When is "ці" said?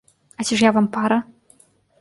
0.45-0.55